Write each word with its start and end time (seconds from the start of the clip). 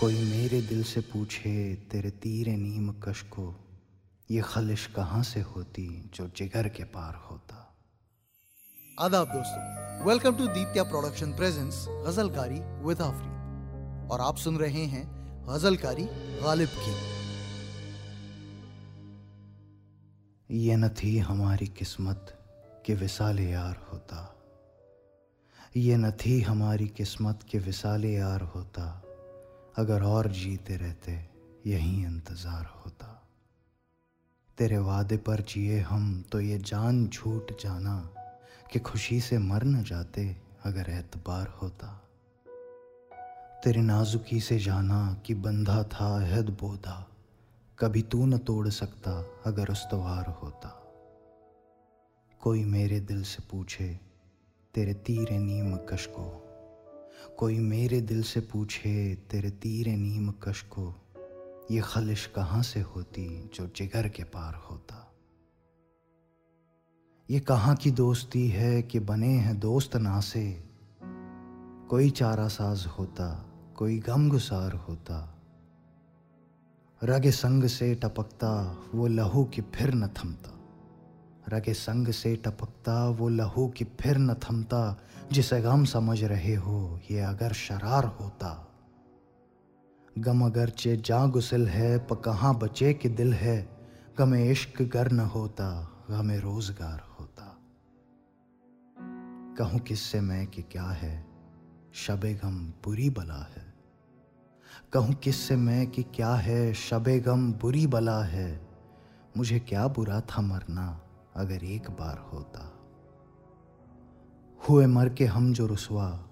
कोई 0.00 0.24
मेरे 0.24 0.62
दिल 0.62 0.84
से 0.84 1.00
पूछे 1.00 1.74
तेरे 1.74 2.10
तीरे 2.10 2.56
नीम 2.56 2.92
कश 2.92 3.22
को 3.22 3.54
ये 4.30 4.42
खलिश 4.42 4.86
कहाँ 4.86 5.22
से 5.22 5.40
होती 5.40 6.10
जो 6.14 6.26
जिगर 6.36 6.68
के 6.68 6.84
पार 6.84 7.14
होता? 7.14 7.76
आदाब 9.00 9.26
दोस्तों 9.26 10.06
welcome 10.06 10.36
to 10.36 10.46
Ditya 10.46 10.82
production 10.82 11.32
presents 11.32 11.86
Ghazalkari 11.88 12.60
with 12.60 13.00
Aafri 13.00 14.08
और 14.08 14.20
आप 14.20 14.36
सुन 14.36 14.58
रहे 14.58 14.84
हैं 14.84 15.04
गजलकारी 15.48 16.04
गालिब 16.42 16.68
की। 16.68 16.94
ये 20.56 20.76
न 20.76 20.88
थी 20.88 21.18
हमारी 21.18 21.66
किस्मत 21.66 22.38
के 22.86 22.94
विसाल 22.94 23.40
यार 23.40 23.88
होता। 23.92 24.36
ये 25.76 25.96
न 25.96 26.10
थी 26.10 26.40
हमारी 26.40 26.88
किस्मत 26.88 27.40
के 27.50 27.58
विसाल 27.58 28.04
यार 28.04 28.40
होता। 28.40 29.02
अगर 29.78 30.02
और 30.02 30.26
जीते 30.28 30.76
रहते, 30.76 31.12
यही 31.66 32.02
इंतज़ार 32.04 32.64
होता। 32.76 33.06
तेरे 34.58 34.78
वादे 34.78 35.16
पर 35.16 35.40
जिए 35.40 35.80
हम 35.80 36.24
तो 36.32 36.40
ये 36.40 36.58
जान 36.58 37.06
झूठ 37.08 37.52
जाना 37.62 37.96
कि 38.72 38.78
खुशी 38.78 39.20
से 39.20 39.38
मर 39.38 39.64
न 39.64 39.82
जाते 39.82 40.36
अगर 40.64 40.90
एतबार 40.90 41.46
होता। 41.62 41.86
तेरी 43.64 43.80
नाजुकी 43.80 44.40
से 44.40 44.58
जाना 44.58 45.22
कि 45.26 45.34
बंधा 45.34 45.82
था 45.84 46.14
अहद 46.22 46.50
बोधा 46.50 47.06
कभी 47.78 48.02
तू 48.02 48.26
न 48.26 48.38
तोड़ 48.38 48.68
सकता 48.68 49.12
अगर 49.46 49.68
उस्तवार 49.68 50.26
होता। 50.42 50.76
कोई 52.40 52.64
मेरे 52.64 53.00
दिल 53.00 53.22
से 53.22 53.42
पूछे, 53.50 54.00
तेरे 54.74 54.94
तीर 54.94 55.30
नीम 55.30 55.76
कश 55.76 56.06
को 56.06 56.49
कोई 57.38 57.58
मेरे 57.58 58.00
दिल 58.00 58.22
से 58.22 58.40
पूछे, 58.40 59.14
तेरे 59.14 59.50
तीर 59.50 59.88
नीम 59.88 60.30
कश 60.30 60.62
को, 60.62 60.94
ये 61.70 61.80
खलिश 61.84 62.26
कहाँ 62.26 62.62
से 62.62 62.80
होती 62.80 63.50
जो 63.54 63.66
जिगर 63.66 64.08
के 64.08 64.24
पार 64.24 64.54
होता? 64.54 65.12
ये 67.30 67.40
कहाँ 67.40 67.76
की 67.76 67.90
दोस्ती 67.90 68.48
है 68.48 68.82
कि 68.82 69.00
बने 69.00 69.28
हैं 69.28 69.60
दोस्त 69.60 69.96
ना 69.96 70.20
से? 70.20 70.64
कोई 71.90 72.10
चारा 72.10 72.48
साज 72.48 72.86
होता, 72.86 73.52
कोई 73.76 73.98
गम 73.98 74.28
गुसार 74.28 74.72
होता। 74.72 75.36
रग 77.04 77.30
संग 77.30 77.64
से 77.64 77.94
टपकता, 77.94 78.82
वो 78.94 79.06
लहू 79.06 79.44
की 79.44 79.62
फिर 79.62 79.94
न 79.94 80.06
थमता। 80.06 80.59
रगे 81.48 81.74
संग 81.74 82.08
से 82.08 82.36
टपकता 82.36 83.08
वो 83.08 83.28
लहू 83.28 83.68
की 83.68 83.84
फिर 83.84 84.18
न 84.18 84.34
थमता, 84.34 85.00
जिसे 85.32 85.60
गम 85.60 85.84
समझ 85.84 86.24
रहे 86.24 86.54
हो, 86.54 87.00
ये 87.10 87.20
अगर 87.20 87.52
शरार 87.52 88.04
होता। 88.04 88.66
गम 90.18 90.46
अगर 90.46 90.68
चे 90.68 90.96
जा 90.96 91.26
गुसिल 91.26 91.68
है, 91.68 91.98
प 91.98 92.12
कहाँ 92.24 92.58
बचे 92.58 92.94
के 92.94 93.08
दिल 93.08 93.34
है, 93.34 93.68
गम 94.18 94.34
इश्क 94.34 94.82
गर 94.82 95.12
न 95.12 95.20
होता, 95.20 95.90
गम 96.10 96.30
रोज़गार 96.30 97.02
होता। 97.20 97.56
कहूँ 99.58 99.80
किससे 99.80 100.20
मैं 100.20 100.46
कि 100.46 100.62
क्या 100.62 100.84
है, 100.84 101.26
शबे 101.94 102.34
गम 102.34 102.58
बुरी 102.84 103.10
बला 103.10 103.48
है। 103.56 103.74
कहूँ 104.92 105.14
किससे 105.14 105.56
मैं 105.56 105.86
कि 105.86 106.02
क्या 106.02 106.34
है, 106.34 106.74
शबे 106.74 107.20
गम 107.20 107.52
बुरी 107.52 107.86
बला 107.86 108.22
है, 108.24 108.60
मुझे 109.36 109.58
क्या 109.58 109.88
बुरा 109.88 110.20
था 110.20 110.42
मरना। 110.42 111.00
अगर 111.36 111.64
एक 111.64 111.90
बार 111.90 112.18
होता। 112.18 112.76
हुए 114.68 114.86
मर 114.86 115.08
के 115.08 115.24
हम 115.24 115.52
जो 115.52 115.66
रुसवा, 115.66 116.26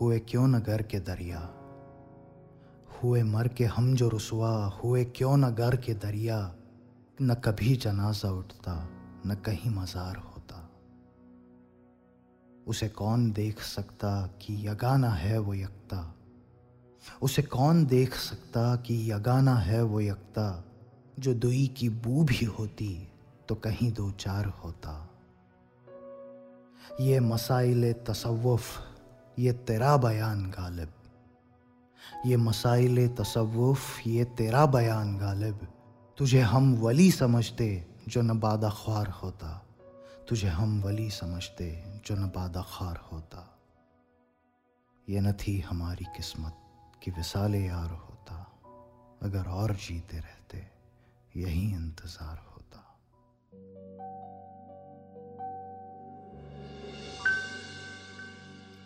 हुए 0.00 0.18
क्यों 0.18 0.48
न 0.48 0.60
घर 0.60 0.82
के 0.82 1.00
दरिया। 1.00 1.54
हुए 3.02 3.22
मर 3.22 3.48
के 3.48 3.64
हम 3.64 3.94
जो 3.94 4.08
रुसवा, 4.08 4.66
हुए 4.66 5.04
क्यों 5.04 5.36
न 5.36 5.50
घर 5.50 5.76
के 5.76 5.94
दरिया। 5.94 6.54
न 7.22 7.34
कभी 7.34 7.76
जनाजा 7.76 8.30
उठता, 8.30 8.88
न 9.26 9.34
कहीं 9.34 9.70
मज़ार 9.70 10.16
होता। 10.16 10.70
उसे 12.66 12.88
कौन 12.88 13.32
देख 13.32 13.62
सकता 13.62 14.26
कि 14.26 14.68
यगाना 14.68 15.10
है 15.10 15.38
वो 15.38 15.54
यकता? 15.54 16.14
उसे 17.22 17.42
कौन 17.42 17.86
देख 17.86 18.14
सकता 18.14 18.76
कि 18.76 19.12
यगाना 19.12 19.54
है 19.54 19.82
वो 19.82 20.00
यकता? 20.00 20.64
जो 21.18 21.34
दुई 21.34 21.66
की 21.66 21.88
बू 21.88 22.24
भी 22.24 22.44
होती। 22.44 23.08
तो 23.48 23.54
कहीं 23.54 23.92
दो 23.92 24.10
चार 24.10 24.44
होता। 24.44 25.10
ये 27.00 27.20
मसाइल 27.20 27.92
तसव्वुफ, 27.92 28.62
ये 29.38 29.52
तेरा 29.52 29.96
बयान 29.96 30.50
गालिब। 30.50 30.92
ये 32.26 32.36
मसाइल 32.36 33.08
तसव्वुफ, 33.08 34.06
ये 34.06 34.24
तेरा 34.24 34.66
बयान 34.66 35.18
गालिब। 35.18 35.66
तुझे 36.18 36.40
हम 36.40 36.74
वली 36.74 37.10
समझते 37.10 37.86
जो 38.08 38.22
न 38.22 38.38
बादा 38.40 38.70
ख्वार 38.70 39.06
होता। 39.06 39.66
तुझे 40.28 40.48
हम 40.48 40.82
वली 40.82 41.10
समझते 41.10 41.84
जो 42.06 42.14
न 42.14 42.28
बादा 42.28 42.62
ख्वार 42.62 42.96
होता। 43.12 43.58
ये 45.08 45.20
न 45.20 45.32
थी 45.32 45.60
हमारी 45.60 46.04
किस्मत 46.04 46.56
कि 47.02 47.10
विसाल 47.10 47.54
यार 47.54 47.90
होता। 47.90 48.52
अगर 49.22 49.48
और 49.48 49.72
जीते 49.76 50.16
रहते, 50.16 50.66
यही 51.36 51.72
इंतज़ार 51.72 52.38
होता। 52.38 52.77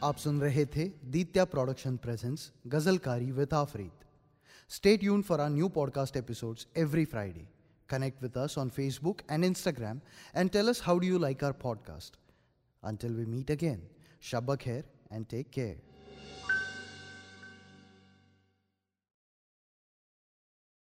आप 0.03 0.17
सुन 0.17 0.41
रहे 0.41 0.65
थे 0.67 0.85
Ditya 1.05 1.45
production 1.45 1.97
presents, 1.97 2.51
Ghazalkari 2.67 3.31
with 3.33 3.53
Aafreed. 3.55 3.91
Stay 4.71 5.05
यून 5.05 5.23
for 5.23 5.41
our 5.41 5.51
new 5.51 5.69
podcast 5.69 6.17
episode 6.17 6.59
every 6.77 7.05
Friday 7.05 7.47
connect 7.89 8.23
with 8.23 8.39
us 8.39 8.59
on 8.59 8.69
Facebook 8.69 9.21
and 9.31 9.45
Instagram 9.45 10.01
and 10.37 10.51
tell 10.51 10.69
us 10.69 10.83
how 10.83 10.99
do 10.99 11.07
you 11.07 11.19
like 11.19 11.45
our 11.45 11.53
podcast 11.63 12.17
until 12.83 13.15
we 13.15 13.27
meet 13.27 13.51
again 13.51 13.83
शब्बक 14.23 14.63
hair 14.67 14.85
and 15.13 15.27
take 15.27 15.51
care 15.51 15.92